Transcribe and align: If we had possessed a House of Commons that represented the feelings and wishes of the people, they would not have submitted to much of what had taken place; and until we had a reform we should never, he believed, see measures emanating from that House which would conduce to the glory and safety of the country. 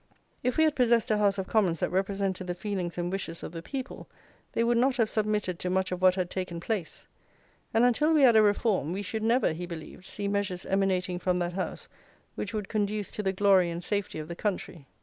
If 0.41 0.57
we 0.57 0.63
had 0.63 0.75
possessed 0.75 1.11
a 1.11 1.19
House 1.19 1.37
of 1.37 1.45
Commons 1.45 1.79
that 1.79 1.91
represented 1.91 2.47
the 2.47 2.55
feelings 2.55 2.97
and 2.97 3.11
wishes 3.11 3.43
of 3.43 3.51
the 3.51 3.61
people, 3.61 4.09
they 4.53 4.63
would 4.63 4.79
not 4.79 4.97
have 4.97 5.11
submitted 5.11 5.59
to 5.59 5.69
much 5.69 5.91
of 5.91 6.01
what 6.01 6.15
had 6.15 6.31
taken 6.31 6.59
place; 6.59 7.05
and 7.71 7.85
until 7.85 8.11
we 8.11 8.23
had 8.23 8.35
a 8.35 8.41
reform 8.41 8.93
we 8.93 9.03
should 9.03 9.21
never, 9.21 9.53
he 9.53 9.67
believed, 9.67 10.05
see 10.05 10.27
measures 10.27 10.65
emanating 10.65 11.19
from 11.19 11.37
that 11.37 11.53
House 11.53 11.87
which 12.33 12.51
would 12.51 12.67
conduce 12.67 13.11
to 13.11 13.21
the 13.21 13.31
glory 13.31 13.69
and 13.69 13.83
safety 13.83 14.17
of 14.17 14.27
the 14.27 14.35
country. 14.35 14.87